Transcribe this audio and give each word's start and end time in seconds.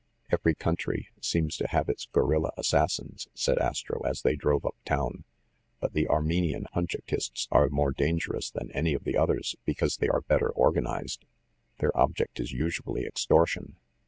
"Every 0.31 0.55
country 0.55 1.09
seems 1.21 1.57
to 1.57 1.67
have 1.67 1.87
its 1.87 2.07
guerrilla 2.11 2.53
assas 2.57 2.89
sins," 2.89 3.27
said 3.35 3.59
Astro, 3.59 4.01
as 4.03 4.23
they 4.23 4.35
drove 4.35 4.65
up 4.65 4.75
town. 4.83 5.25
"But 5.79 5.93
the 5.93 6.07
Ar 6.07 6.23
menian 6.23 6.65
Hunchakists 6.73 7.47
are 7.51 7.69
more 7.69 7.91
dangerous 7.91 8.49
than 8.49 8.71
any 8.71 8.95
of 8.95 9.03
the 9.03 9.15
others, 9.15 9.55
because 9.63 9.97
they 9.97 10.09
are 10.09 10.21
better 10.21 10.49
organized. 10.49 11.25
Their 11.77 11.95
object 11.95 12.39
is 12.39 12.51
usually 12.51 13.05
extortion. 13.05 13.75